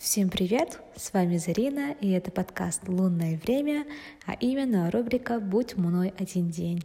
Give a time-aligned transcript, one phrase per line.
[0.00, 0.80] Всем привет!
[0.96, 3.84] С вами Зарина, и это подкаст «Лунное время»,
[4.24, 6.82] а именно рубрика «Будь мной один день».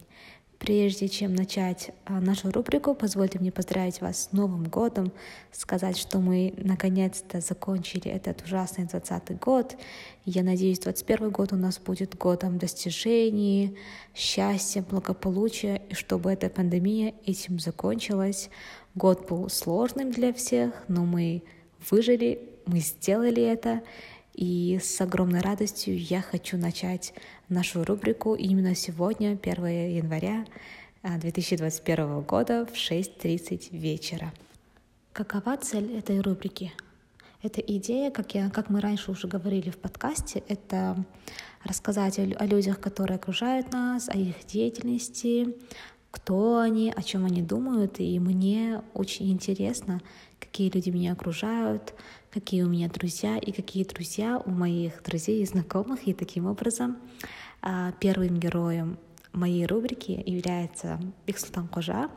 [0.58, 5.12] Прежде чем начать а, нашу рубрику, позвольте мне поздравить вас с Новым годом,
[5.50, 9.78] сказать, что мы наконец-то закончили этот ужасный 20 год.
[10.26, 13.78] Я надеюсь, 21 год у нас будет годом достижений,
[14.14, 18.50] счастья, благополучия, и чтобы эта пандемия этим закончилась.
[18.94, 21.44] Год был сложным для всех, но мы
[21.90, 23.82] выжили, мы сделали это,
[24.34, 27.14] и с огромной радостью я хочу начать
[27.48, 29.66] нашу рубрику именно сегодня, 1
[29.96, 30.44] января
[31.02, 34.32] 2021 а, года в 6.30 вечера.
[35.12, 36.72] Какова цель этой рубрики?
[37.42, 40.96] Эта идея, как, я, как мы раньше уже говорили в подкасте, это
[41.64, 45.54] рассказать о, о людях, которые окружают нас, о их деятельности,
[46.10, 48.00] кто они, о чем они думают.
[48.00, 50.00] И мне очень интересно,
[50.56, 51.92] какие люди меня окружают,
[52.30, 56.08] какие у меня друзья и какие друзья у моих друзей и знакомых.
[56.08, 56.96] И таким образом
[57.60, 58.96] а, первым героем
[59.34, 62.08] моей рубрики является Биксултан Кожа.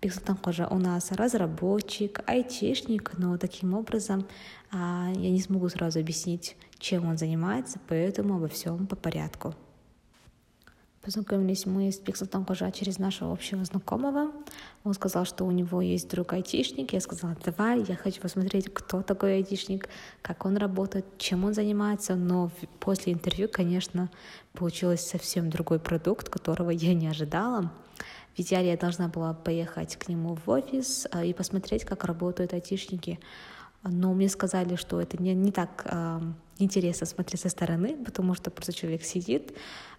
[0.00, 4.26] Биксултан Кожа у нас разработчик, айтишник, но таким образом
[4.72, 9.54] а, я не смогу сразу объяснить, чем он занимается, поэтому обо всем по порядку.
[11.06, 14.32] Познакомились мы с Пикселтом Кожа через нашего общего знакомого.
[14.82, 16.92] Он сказал, что у него есть друг айтишник.
[16.92, 19.88] Я сказала, давай, я хочу посмотреть, кто такой айтишник,
[20.20, 22.16] как он работает, чем он занимается.
[22.16, 24.10] Но после интервью, конечно,
[24.52, 27.70] получилось совсем другой продукт, которого я не ожидала.
[28.36, 32.52] В идеале я должна была поехать к нему в офис а, и посмотреть, как работают
[32.52, 33.20] айтишники.
[33.88, 36.20] Но мне сказали, что это не, не так э,
[36.58, 39.52] интересно смотреть со стороны, потому что просто человек сидит,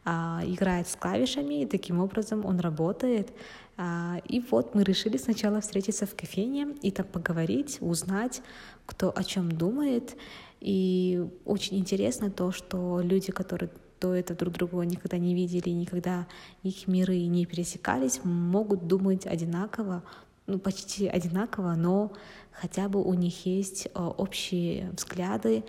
[0.05, 3.31] а, играет с клавишами, и таким образом он работает.
[3.77, 8.41] А, и вот мы решили сначала встретиться в кофейне и там поговорить, узнать,
[8.85, 10.15] кто о чем думает.
[10.61, 16.27] И очень интересно то, что люди, которые до этого друг друга никогда не видели, никогда
[16.63, 20.03] их миры не пересекались, могут думать одинаково,
[20.45, 22.13] ну, почти одинаково, но
[22.59, 25.63] хотя бы у них есть а, общие взгляды,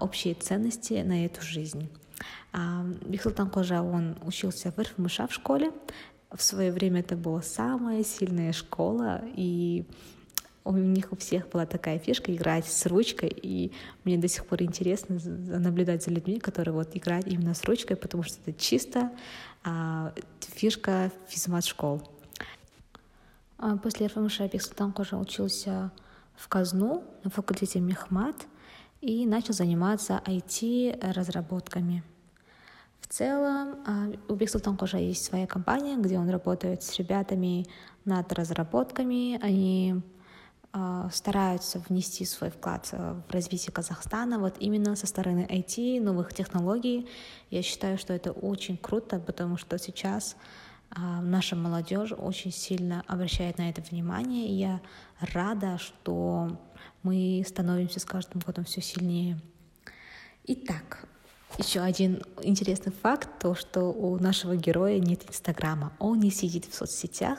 [0.00, 1.90] общие ценности на эту жизнь.
[3.02, 5.72] Бихсултан Кожа, он учился в РФМШ в школе.
[6.30, 9.84] В свое время это была самая сильная школа, и
[10.64, 13.72] у них у всех была такая фишка играть с ручкой, и
[14.04, 18.22] мне до сих пор интересно наблюдать за людьми, которые вот играют именно с ручкой, потому
[18.22, 19.12] что это чисто
[19.62, 22.02] а, фишка физмат школ.
[23.58, 25.92] А после РФМШ Бихсултан Кожа учился
[26.36, 28.46] в Казну на факультете Мехмат
[29.00, 32.02] и начал заниматься IT-разработками.
[33.00, 37.66] В целом, а, у Биксултан Кожа есть своя компания, где он работает с ребятами
[38.04, 39.38] над разработками.
[39.42, 40.00] Они
[40.72, 46.32] а, стараются внести свой вклад а, в развитие Казахстана вот именно со стороны IT, новых
[46.34, 47.06] технологий.
[47.50, 50.34] Я считаю, что это очень круто, потому что сейчас
[50.90, 54.48] наша молодежь очень сильно обращает на это внимание.
[54.48, 54.80] И я
[55.20, 56.58] рада, что
[57.02, 59.40] мы становимся с каждым годом все сильнее.
[60.44, 61.06] Итак,
[61.58, 65.92] еще один интересный факт, то, что у нашего героя нет Инстаграма.
[65.98, 67.38] Он не сидит в соцсетях.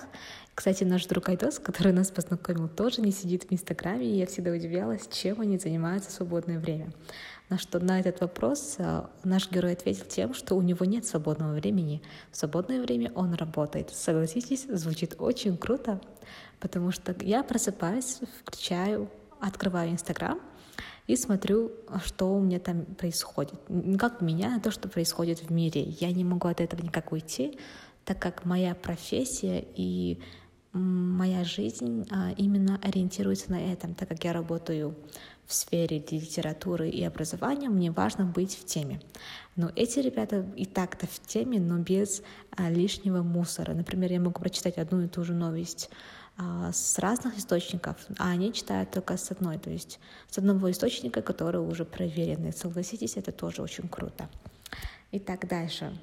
[0.56, 4.52] Кстати, наш друг Айдос, который нас познакомил, тоже не сидит в Инстаграме, и я всегда
[4.52, 6.94] удивлялась, чем они занимаются в свободное время.
[7.50, 11.54] На что на этот вопрос э, наш герой ответил тем, что у него нет свободного
[11.54, 12.02] времени.
[12.32, 13.90] В свободное время он работает.
[13.92, 16.00] Согласитесь, звучит очень круто,
[16.62, 19.10] потому что я просыпаюсь, включаю,
[19.42, 20.40] открываю Инстаграм,
[21.06, 21.72] и смотрю,
[22.04, 23.60] что у меня там происходит.
[24.00, 25.82] Как меня то, что происходит в мире.
[25.84, 27.60] Я не могу от этого никак уйти,
[28.06, 30.20] так как моя профессия и
[30.80, 34.96] моя жизнь а, именно ориентируется на этом, так как я работаю
[35.46, 39.00] в сфере литературы и образования, мне важно быть в теме.
[39.56, 42.22] Но эти ребята и так-то в теме, но без
[42.52, 43.74] а, лишнего мусора.
[43.74, 45.90] Например, я могу прочитать одну и ту же новость
[46.38, 50.00] а, с разных источников, а они читают только с одной, то есть
[50.30, 52.52] с одного источника, который уже проверенный.
[52.52, 54.28] Согласитесь, это тоже очень круто.
[55.12, 55.98] Итак, дальше.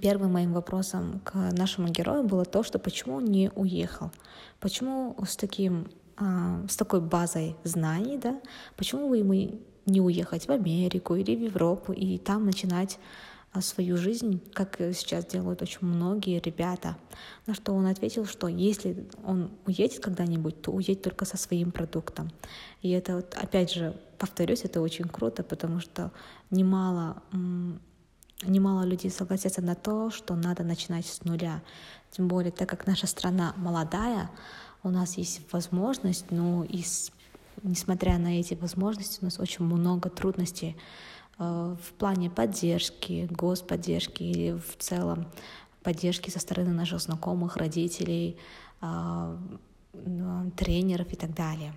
[0.00, 4.10] Первым моим вопросом к нашему герою было то, что почему он не уехал,
[4.60, 8.40] почему с таким а, с такой базой знаний, да,
[8.76, 12.98] почему бы ему не уехать в Америку или в Европу и там начинать
[13.52, 16.96] а, свою жизнь, как сейчас делают очень многие ребята.
[17.46, 22.30] На что он ответил, что если он уедет когда-нибудь, то уедет только со своим продуктом.
[22.80, 26.12] И это, вот, опять же, повторюсь, это очень круто, потому что
[26.50, 27.22] немало,
[28.42, 31.62] немало людей согласятся на то, что надо начинать с нуля.
[32.10, 34.30] Тем более, так как наша страна молодая,
[34.82, 37.10] у нас есть возможность, ну, из
[37.62, 40.76] несмотря на эти возможности, у нас очень много трудностей
[41.38, 45.26] э, в плане поддержки, господдержки или в целом
[45.82, 48.36] поддержки со стороны наших знакомых, родителей,
[48.82, 49.38] э,
[50.56, 51.72] тренеров и так далее.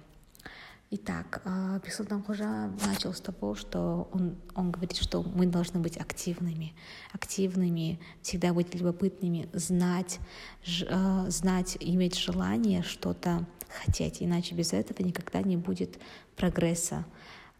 [0.91, 1.43] Итак,
[1.85, 6.73] Бексултан Хужа начал с того, что он, он говорит, что мы должны быть активными,
[7.13, 10.19] активными, всегда быть любопытными, знать,
[10.63, 10.87] ж,
[11.29, 15.99] знать, иметь желание что-то хотеть, иначе без этого никогда не будет
[16.35, 17.05] прогресса.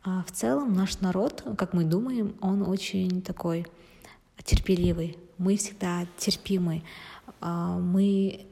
[0.03, 3.67] А в целом наш народ, как мы думаем, он очень такой
[4.43, 5.19] терпеливый.
[5.37, 6.81] Мы всегда терпимы.
[7.41, 8.48] А, мы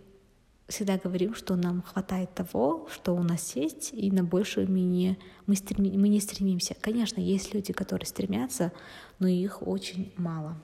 [0.68, 5.18] всегда говорим, что нам хватает того, что у нас есть, и на большее мы не,
[5.46, 6.76] мы, стреми, мы не стремимся.
[6.80, 8.72] Конечно, есть люди, которые стремятся,
[9.20, 10.58] но их очень мало.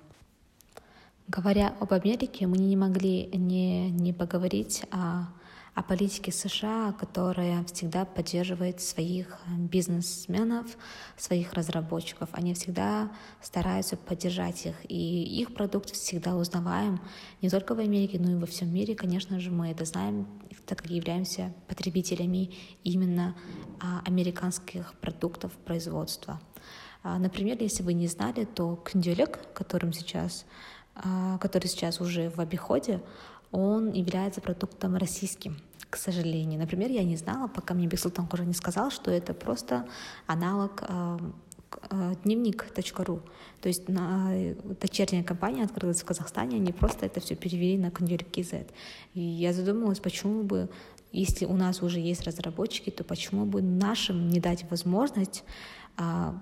[1.27, 5.27] Говоря об Америке, мы не могли не, не поговорить о
[5.75, 10.77] о политике США, которая всегда поддерживает своих э, бизнесменов,
[11.17, 12.29] своих разработчиков.
[12.31, 13.11] Они всегда
[13.41, 17.01] стараются поддержать их, и их продукт всегда узнаваем
[17.41, 18.95] не только в Америке, но и во всем мире.
[18.95, 20.27] Конечно же, мы это знаем,
[20.67, 22.51] так как являемся потребителями
[22.83, 23.35] именно
[23.81, 26.39] а, американских продуктов производства.
[27.01, 30.45] А, например, если вы не знали, то кнделек, которым сейчас,
[30.95, 33.01] а, который сейчас уже в обиходе,
[33.53, 35.57] он является продуктом российским,
[35.89, 36.59] к сожалению.
[36.59, 39.85] Например, я не знала, пока мне Бексултан уже не сказал, что это просто
[40.25, 41.19] аналог э,
[41.91, 43.21] э, дневник.ру.
[43.61, 44.33] То есть на,
[44.81, 48.71] дочерняя компания открылась в Казахстане, они просто это все перевели на конвертKZ.
[49.13, 50.67] И я задумалась, почему бы,
[51.11, 55.44] если у нас уже есть разработчики, то почему бы нашим не дать возможность
[55.95, 56.41] а,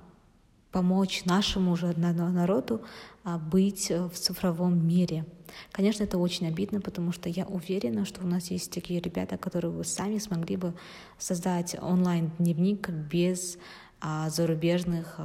[0.72, 2.82] помочь нашему же народу
[3.24, 5.26] а, быть в цифровом мире.
[5.72, 9.72] Конечно, это очень обидно, потому что я уверена, что у нас есть такие ребята, которые
[9.72, 10.74] вы сами смогли бы
[11.18, 13.58] создать онлайн-дневник без
[14.00, 15.20] а, зарубежных,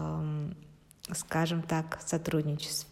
[1.13, 2.89] скажем так, сотрудничеств.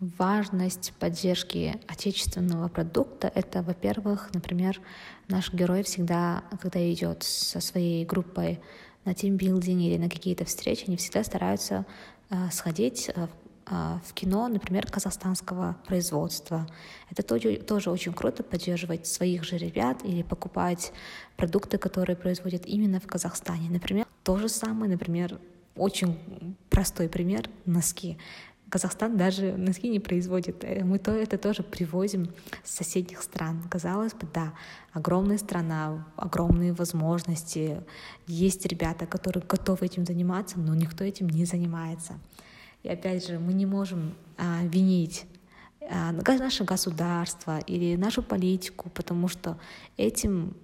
[0.00, 4.80] Важность поддержки отечественного продукта— это, во-первых, например,
[5.28, 8.60] наш герой всегда, когда идет со своей группой
[9.04, 11.86] на тимбилдинг или на какие-то встречи, они всегда стараются
[12.30, 13.26] э, сходить э,
[13.72, 16.66] а, в кино, например, казахстанского производства.
[17.08, 20.92] Это тоже, тоже очень круто поддерживать своих же ребят или покупать
[21.36, 23.70] продукты, которые производят именно в Казахстане.
[23.70, 25.38] Например, то же самое, например,
[25.76, 26.18] очень
[26.68, 28.18] простой пример— носки.
[28.70, 30.64] Казахстан даже носки не производит.
[30.64, 32.30] Э, мы то это тоже привозим
[32.64, 33.62] с соседних стран.
[33.68, 34.54] Казалось бы, да,
[34.92, 37.82] огромная страна, огромные возможности.
[38.26, 42.18] Есть ребята, которые готовы этим заниматься, но никто этим не занимается.
[42.82, 45.26] И опять же, мы не можем а, винить
[45.90, 49.58] а, наше государство или нашу политику, потому что
[49.96, 50.56] этим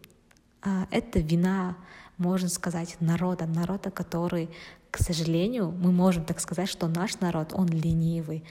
[0.62, 1.76] а, это вина,
[2.19, 4.49] можно сказать, народа, народа, который,
[4.96, 8.43] к сожалению, мы можем так сказать, что наш народ, он ленивый.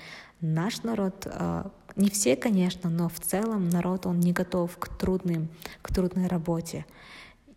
[0.41, 5.49] Наш народ, а, не все, конечно, но в целом народ, он не готов к трудным,
[5.81, 6.85] к трудной работе.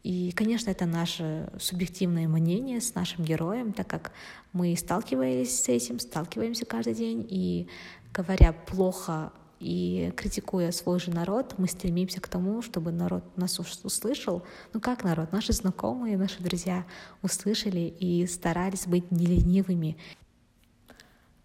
[0.03, 4.11] И, конечно, это наше субъективное мнение с нашим героем, так как
[4.55, 7.69] мы сталкивались с этим, сталкиваемся каждый день, и
[8.15, 14.45] говоря плохо и критикуя свой же народ, мы стремимся к тому, чтобы народ нас услышал.
[14.73, 15.33] Ну как народ?
[15.33, 16.85] Наши знакомые, наши друзья
[17.23, 19.97] услышали и старались быть неленивыми.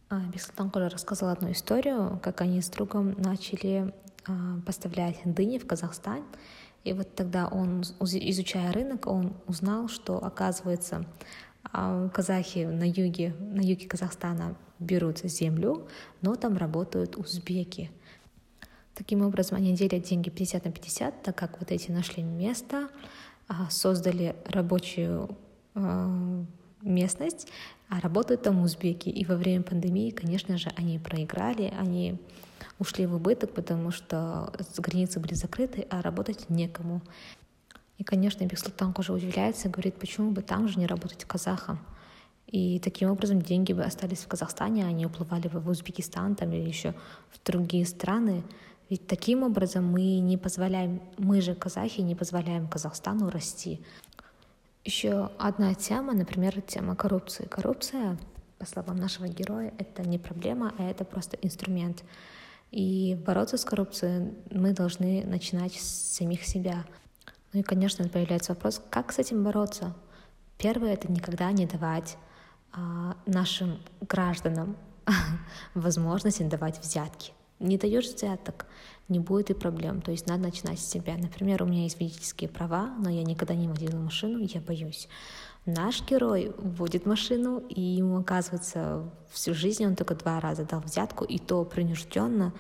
[0.09, 3.93] А, Бексултан Коля рассказал одну историю, как они с другом начали
[4.27, 6.23] а, поставлять дыни в Казахстан.
[6.83, 11.05] И вот тогда он, изучая рынок, он узнал, что, оказывается,
[11.63, 15.87] а, казахи на юге, на юге Казахстана берут землю,
[16.21, 17.89] но там работают узбеки.
[18.95, 22.89] Таким образом, они делят деньги 50 на 50, так как вот эти нашли место,
[23.47, 25.35] а, создали рабочую
[25.73, 26.45] а,
[26.81, 27.47] местность,
[27.89, 29.09] а работают там узбеки.
[29.09, 32.19] И во время пандемии, конечно же, они проиграли, они
[32.79, 37.01] ушли в убыток, потому что границы были закрыты, а работать некому.
[37.97, 41.79] И, конечно, Бексултан уже удивляется, говорит, почему бы там же не работать казахам.
[42.47, 46.51] И таким образом деньги бы остались в Казахстане, а они уплывали бы в Узбекистан там,
[46.51, 46.93] или еще
[47.31, 48.43] в другие страны.
[48.93, 53.83] Ведь таким образом мы не позволяем, мы же казахи не позволяем Казахстану расти.
[54.85, 57.47] Еще одна тема, например, тема коррупции.
[57.47, 58.19] Коррупция,
[58.59, 62.03] по словам нашего героя, это не проблема, а это просто инструмент.
[62.69, 66.85] И бороться с коррупцией мы должны начинать с самих себя.
[67.51, 69.95] Ну и, конечно, появляется вопрос, как с этим бороться?
[70.59, 72.15] Первое— это никогда не давать
[72.73, 74.77] а, нашим гражданам
[75.73, 77.33] возможность давать взятки.
[77.63, 78.65] Не даешь взяток,
[79.09, 80.01] не будет и проблем.
[80.01, 81.15] То есть надо начинать с себя.
[81.17, 85.07] Например, у меня есть водительские права, но я никогда не водила машину, я боюсь.
[85.65, 91.23] Наш герой водит машину, и ему оказывается всю жизнь он только два раза дал взятку,
[91.23, 92.53] и то принужденно.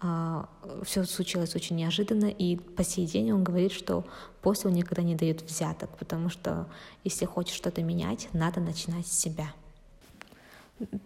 [0.00, 0.48] А,
[0.84, 4.04] все случилось очень неожиданно, и по сей день он говорит, что
[4.42, 6.68] после он никогда не дает взяток, потому что
[7.04, 9.52] если хочешь что-то менять, надо начинать с себя.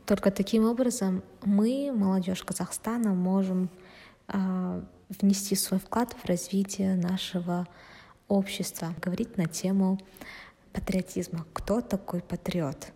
[0.07, 3.71] Только таким образом мы, молодежь Казахстана, можем
[4.29, 4.83] э,
[5.21, 7.67] внести свой вклад в развитие нашего
[8.29, 9.99] общества, говорить на тему
[10.73, 11.47] патриотизма.
[11.53, 12.93] Кто такой патриот?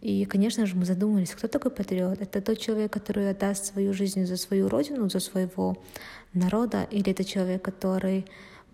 [0.00, 2.20] И, конечно же, мы задумались, кто такой патриот?
[2.20, 5.76] Это тот человек, который отдаст свою жизнь за свою родину, за своего
[6.32, 8.26] народа, или это человек, который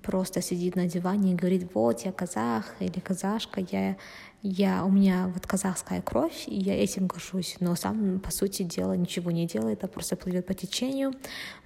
[0.05, 3.97] просто сидит на диване и говорит, вот я казах или казашка, я,
[4.43, 8.93] я, у меня вот казахская кровь, и я этим горжусь, но сам, по сути дела,
[8.93, 11.15] ничего не делает, а просто плывет по течению,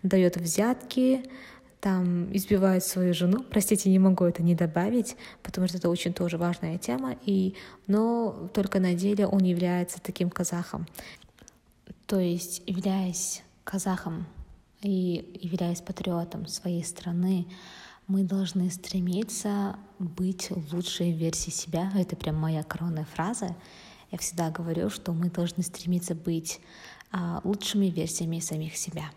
[0.03, 1.25] дает взятки,
[1.81, 3.45] там избивает свою жену.
[3.51, 7.55] Простите, не могу это не добавить, потому что это очень тоже важная тема, и,
[7.89, 10.87] но только на деле он является таким казахом.
[12.07, 14.27] То есть, являясь казахом
[14.81, 17.47] и являясь патриотом своей страны,
[18.09, 21.93] мы должны стремиться быть лучшей версией себя.
[21.95, 23.55] Это прям моя коронная фраза.
[24.11, 26.61] Я всегда говорю, что мы должны стремиться быть
[27.13, 29.11] а, лучшими версиями самих себя.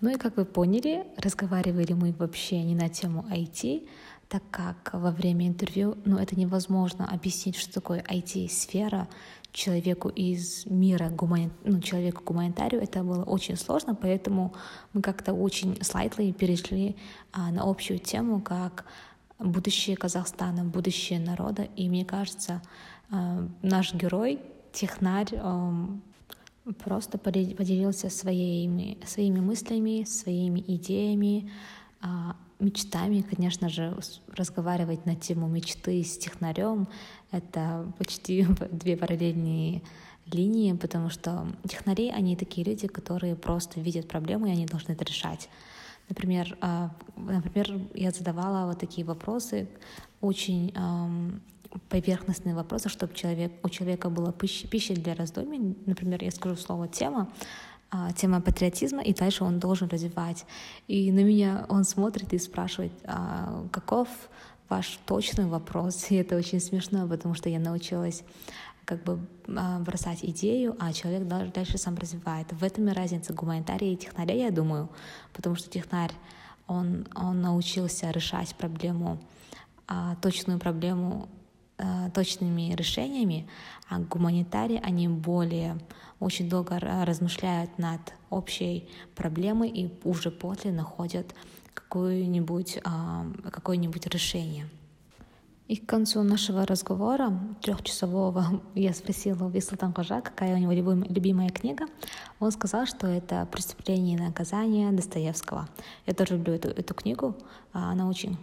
[0.00, 3.88] Ну и как вы поняли, разговаривали мы вообще не на тему IT,
[4.28, 9.08] так как во время интервью ну, это невозможно объяснить, что такое IT-сфера,
[9.52, 11.50] человеку из мира, гумани...
[11.64, 14.52] ну, человеку гуманитарию, это было очень сложно, поэтому
[14.92, 16.96] мы как-то очень слайдли перешли
[17.32, 18.84] а, на общую тему, как
[19.38, 21.62] будущее Казахстана, будущее народа.
[21.76, 22.60] И мне кажется,
[23.10, 24.40] а, наш герой,
[24.72, 25.88] технарь, а,
[26.84, 31.50] просто поделился своими, своими мыслями, своими идеями,
[32.58, 33.96] мечтами, конечно же,
[34.34, 36.88] разговаривать на тему мечты с технарем—
[37.30, 39.82] это почти две параллельные
[40.26, 45.04] линии, потому что технари, они такие люди, которые просто видят проблему, и они должны это
[45.04, 45.48] решать.
[46.08, 49.68] Например, а, например я задавала вот такие вопросы,
[50.20, 50.72] очень
[51.88, 55.76] поверхностные вопросы, чтобы человек, у человека была пища, пища для раздумий.
[55.84, 57.28] Например, я скажу слово «тема»,
[57.96, 60.44] а, тема патриотизма, и дальше он должен развивать.
[60.88, 64.08] И на меня он смотрит и спрашивает, а, каков
[64.68, 66.06] ваш точный вопрос.
[66.10, 68.22] И это очень смешно, потому что я научилась
[68.84, 72.52] как бы а, бросать идею, а человек дальше сам развивает.
[72.52, 74.90] В этом и разница гуманитария и технаря, я думаю,
[75.32, 76.12] потому что технарь,
[76.66, 79.20] он, он научился решать проблему,
[80.20, 81.28] точную проблему
[82.14, 83.48] точными решениями,
[83.88, 85.78] а гуманитарии, они более
[86.20, 91.34] очень долго размышляют над общей проблемой и уже после находят
[91.74, 94.68] какое-нибудь а, какое-нибудь решение.
[95.68, 101.48] И к концу нашего разговора, трехчасового, я спросила у Вислатан Кожа, какая у него любимая
[101.48, 101.86] книга.
[102.38, 105.68] Он сказал, что это «Преступление и наказание» Достоевского.
[106.06, 107.34] Я тоже люблю эту, эту книгу.
[107.72, 108.36] А, она очень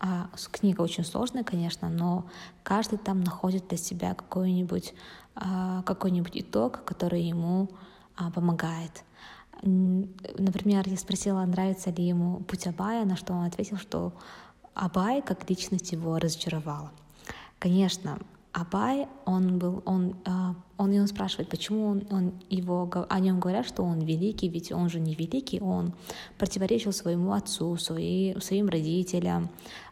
[0.00, 2.26] а, книга очень сложная, конечно, но
[2.62, 4.92] каждый там находит для себя какой-нибудь
[5.34, 7.70] а, какой-нибудь итог, который ему
[8.34, 9.04] помогает.
[9.62, 14.12] Например, я спросила, нравится ли ему путь Абая, на что он ответил, что
[14.76, 16.92] Абай как личность его разочаровала.
[17.58, 18.18] Конечно,
[18.52, 23.66] Абай, он был, он, а, он, он спрашивает, почему он, он его, о нем говорят,
[23.66, 25.92] что он великий, ведь он же не великий, он
[26.38, 29.50] противоречил своему отцу, свои, своим родителям,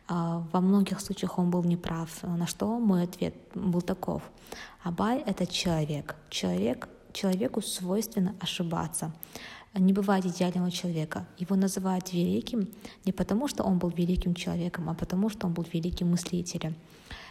[0.09, 4.23] во многих случаях он был неправ, на что мой ответ был таков.
[4.83, 6.17] Абай— это человек.
[6.29, 6.89] человек.
[7.13, 9.13] Человеку свойственно ошибаться.
[9.75, 11.27] Не бывает идеального человека.
[11.37, 12.69] Его называют великим
[13.05, 16.77] не потому, что он был великим человеком, а потому, что он был великим мыслителем.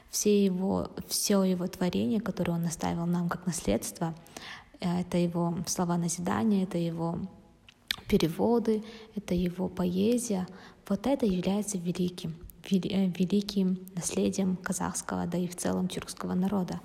[0.09, 4.13] Все его, все его творение, которое он оставил нам как наследство,
[4.81, 7.17] э, это его слова назидания, это его
[8.09, 8.83] переводы,
[9.15, 10.45] это его поэзия.
[10.87, 12.35] Вот это является великим,
[12.69, 16.81] э, великим наследием казахского, да и в целом тюркского народа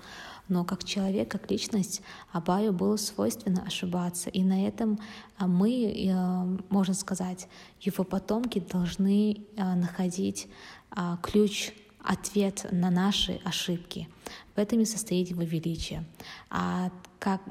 [0.49, 2.01] но как человек, как личность
[2.31, 4.29] Абаю было свойственно ошибаться.
[4.29, 4.99] И на этом
[5.37, 7.47] а, мы, э, можно сказать,
[7.79, 10.47] его потомки должны э, находить
[10.91, 11.71] а, ключ
[12.03, 14.09] ответ на наши ошибки.
[14.55, 16.05] В этом и состоит его величие.
[16.49, 17.41] А как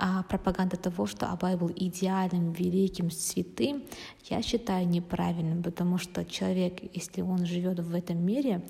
[0.00, 3.82] а пропаганда того, что Абай был идеальным, великим, святым,
[4.30, 8.64] я считаю неправильным, потому что человек, если он живет в этом мире,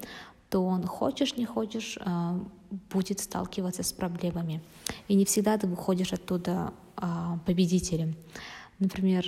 [0.48, 4.62] то он, хочешь не хочешь, а, будет сталкиваться с проблемами.
[5.08, 8.16] И не всегда ты выходишь оттуда а, победителем.
[8.78, 9.24] Например,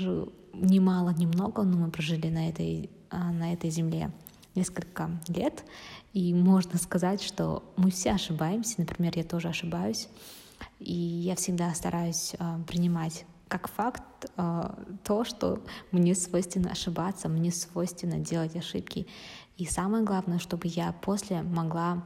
[0.55, 4.13] немало, немного, но мы прожили на этой, а, на этой земле
[4.55, 5.65] несколько лет,
[6.13, 8.75] и можно сказать, что мы все ошибаемся.
[8.79, 10.09] Например, я тоже ошибаюсь,
[10.81, 17.51] и я всегда стараюсь а, принимать как факт а, то, что мне свойственно ошибаться, мне
[17.51, 19.07] свойственно делать ошибки.
[19.57, 22.05] И самое главное, чтобы я после могла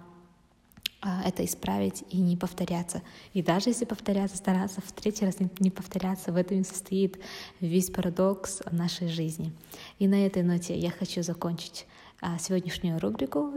[1.04, 3.02] это исправить и не повторяться.
[3.34, 7.18] И даже если повторяться, стараться в третий раз не повторяться, в этом и состоит
[7.60, 9.52] весь парадокс нашей жизни.
[9.98, 11.86] И на этой ноте я хочу закончить
[12.20, 13.52] а, сегодняшнюю рубрику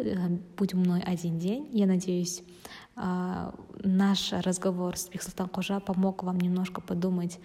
[0.57, 1.69] «Будь мной один день».
[1.71, 2.43] Я надеюсь,
[2.95, 7.39] а, наш разговор с Бихсултан Кожа помог вам немножко подумать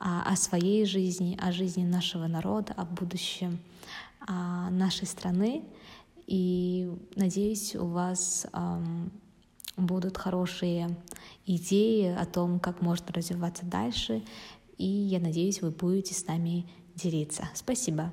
[0.00, 3.58] о своей жизни, о жизни нашего народа, о будущем
[4.28, 5.64] нашей страны.
[6.28, 8.46] И надеюсь, у вас
[9.78, 10.96] будут хорошие
[11.46, 14.22] идеи о том, как можно развиваться дальше.
[14.76, 17.48] И я надеюсь, вы будете с нами делиться.
[17.54, 18.12] Спасибо.